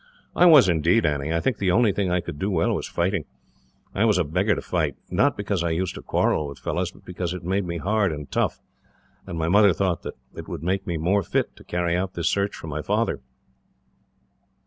"I 0.35 0.47
was 0.47 0.67
indeed, 0.67 1.05
Annie. 1.05 1.31
I 1.31 1.39
think 1.39 1.59
the 1.59 1.69
only 1.69 1.91
thing 1.91 2.09
I 2.09 2.21
could 2.21 2.39
do 2.39 2.49
well 2.49 2.73
was 2.73 2.87
fighting. 2.87 3.25
I 3.93 4.03
was 4.03 4.17
a 4.17 4.23
beggar 4.23 4.55
to 4.55 4.61
fight 4.63 4.95
not 5.11 5.37
because 5.37 5.63
I 5.63 5.69
used 5.69 5.93
to 5.93 6.01
quarrel 6.01 6.47
with 6.47 6.57
fellows, 6.57 6.89
but 6.91 7.05
because 7.05 7.35
it 7.35 7.43
made 7.43 7.65
me 7.67 7.77
hard 7.77 8.11
and 8.11 8.27
tough, 8.31 8.59
and 9.27 9.37
my 9.37 9.47
mother 9.47 9.73
thought 9.73 10.01
that 10.01 10.15
it 10.33 10.47
would 10.47 10.63
make 10.63 10.87
me 10.87 10.97
more 10.97 11.21
fit 11.21 11.55
to 11.55 11.63
carry 11.63 11.95
out 11.95 12.15
this 12.15 12.29
search 12.29 12.55
for 12.55 12.65
my 12.65 12.81
father." 12.81 13.21